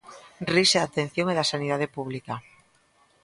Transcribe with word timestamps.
Rise 0.53 0.77
da 0.79 0.85
atención 0.89 1.25
e 1.29 1.37
da 1.39 1.49
sanidade 1.53 1.87
pública. 1.95 2.35